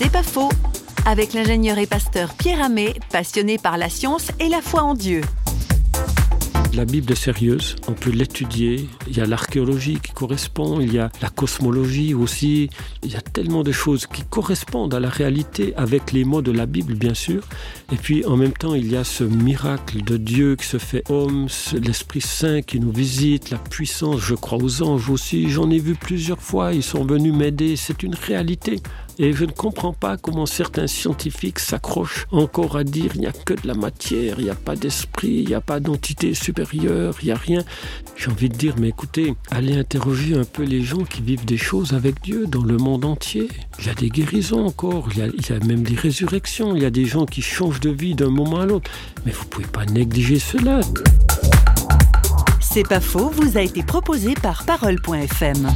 C'est 0.00 0.12
pas 0.12 0.22
faux. 0.22 0.50
Avec 1.06 1.32
l'ingénieur 1.32 1.76
et 1.76 1.88
pasteur 1.88 2.32
Pierre 2.34 2.62
Amé, 2.62 2.94
passionné 3.10 3.58
par 3.58 3.76
la 3.76 3.88
science 3.88 4.30
et 4.38 4.48
la 4.48 4.62
foi 4.62 4.82
en 4.84 4.94
Dieu. 4.94 5.22
La 6.72 6.84
Bible 6.84 7.10
est 7.10 7.16
sérieuse, 7.16 7.74
on 7.88 7.94
peut 7.94 8.10
l'étudier. 8.10 8.88
Il 9.08 9.16
y 9.16 9.20
a 9.20 9.26
l'archéologie 9.26 9.98
qui 10.00 10.12
correspond, 10.12 10.78
il 10.80 10.94
y 10.94 11.00
a 11.00 11.10
la 11.20 11.30
cosmologie 11.30 12.14
aussi. 12.14 12.70
Il 13.02 13.10
y 13.10 13.16
a 13.16 13.20
tellement 13.20 13.64
de 13.64 13.72
choses 13.72 14.06
qui 14.06 14.22
correspondent 14.22 14.94
à 14.94 15.00
la 15.00 15.08
réalité 15.08 15.74
avec 15.76 16.12
les 16.12 16.22
mots 16.22 16.42
de 16.42 16.52
la 16.52 16.66
Bible, 16.66 16.94
bien 16.94 17.14
sûr. 17.14 17.42
Et 17.90 17.96
puis 17.96 18.24
en 18.24 18.36
même 18.36 18.52
temps, 18.52 18.76
il 18.76 18.92
y 18.92 18.96
a 18.96 19.02
ce 19.02 19.24
miracle 19.24 20.04
de 20.04 20.16
Dieu 20.16 20.54
qui 20.54 20.66
se 20.66 20.78
fait 20.78 21.02
homme, 21.08 21.48
l'Esprit 21.72 22.20
Saint 22.20 22.62
qui 22.62 22.78
nous 22.78 22.92
visite, 22.92 23.50
la 23.50 23.58
puissance. 23.58 24.20
Je 24.20 24.36
crois 24.36 24.58
aux 24.62 24.80
anges 24.84 25.10
aussi. 25.10 25.50
J'en 25.50 25.68
ai 25.70 25.80
vu 25.80 25.96
plusieurs 25.96 26.40
fois. 26.40 26.72
Ils 26.72 26.84
sont 26.84 27.04
venus 27.04 27.34
m'aider. 27.34 27.74
C'est 27.74 28.04
une 28.04 28.14
réalité. 28.14 28.80
Et 29.20 29.32
je 29.32 29.44
ne 29.44 29.50
comprends 29.50 29.92
pas 29.92 30.16
comment 30.16 30.46
certains 30.46 30.86
scientifiques 30.86 31.58
s'accrochent 31.58 32.26
encore 32.30 32.76
à 32.76 32.84
dire 32.84 33.10
il 33.16 33.22
n'y 33.22 33.26
a 33.26 33.32
que 33.32 33.54
de 33.54 33.66
la 33.66 33.74
matière, 33.74 34.36
il 34.38 34.44
n'y 34.44 34.50
a 34.50 34.54
pas 34.54 34.76
d'esprit, 34.76 35.40
il 35.42 35.48
n'y 35.48 35.54
a 35.54 35.60
pas 35.60 35.80
d'entité 35.80 36.34
supérieure, 36.34 37.16
il 37.22 37.26
n'y 37.26 37.32
a 37.32 37.36
rien. 37.36 37.64
J'ai 38.16 38.30
envie 38.30 38.48
de 38.48 38.54
dire, 38.54 38.74
mais 38.78 38.90
écoutez, 38.90 39.34
allez 39.50 39.76
interroger 39.76 40.36
un 40.36 40.44
peu 40.44 40.62
les 40.62 40.82
gens 40.82 41.02
qui 41.02 41.20
vivent 41.20 41.44
des 41.44 41.56
choses 41.56 41.94
avec 41.94 42.22
Dieu 42.22 42.46
dans 42.46 42.62
le 42.62 42.76
monde 42.76 43.04
entier. 43.04 43.48
Il 43.80 43.86
y 43.86 43.88
a 43.90 43.94
des 43.94 44.08
guérisons 44.08 44.64
encore, 44.64 45.08
il 45.10 45.18
y 45.18 45.22
a, 45.22 45.26
il 45.26 45.48
y 45.48 45.52
a 45.52 45.58
même 45.66 45.82
des 45.82 45.96
résurrections, 45.96 46.76
il 46.76 46.82
y 46.82 46.86
a 46.86 46.90
des 46.90 47.04
gens 47.04 47.26
qui 47.26 47.42
changent 47.42 47.80
de 47.80 47.90
vie 47.90 48.14
d'un 48.14 48.30
moment 48.30 48.60
à 48.60 48.66
l'autre. 48.66 48.88
Mais 49.26 49.32
vous 49.32 49.44
ne 49.44 49.48
pouvez 49.48 49.66
pas 49.66 49.84
négliger 49.84 50.38
cela. 50.38 50.80
C'est 52.60 52.86
pas 52.86 53.00
faux, 53.00 53.30
vous 53.30 53.58
a 53.58 53.62
été 53.62 53.82
proposé 53.82 54.34
par 54.34 54.64
Parole.fm. 54.64 55.68